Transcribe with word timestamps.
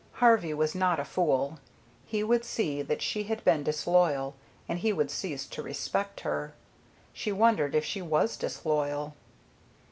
Harvey 0.13 0.51
was 0.51 0.73
not 0.73 0.99
a 0.99 1.05
fool. 1.05 1.59
He 2.07 2.23
would 2.23 2.43
see 2.43 2.81
that 2.81 3.03
she 3.03 3.25
had 3.25 3.43
been 3.43 3.61
disloyal, 3.61 4.33
and 4.67 4.79
he 4.79 4.91
would 4.91 5.11
cease 5.11 5.45
to 5.45 5.61
respect 5.61 6.21
her. 6.21 6.55
She 7.13 7.31
wondered 7.31 7.75
if 7.75 7.85
she 7.85 8.01
was 8.01 8.35
disloyal. 8.35 9.13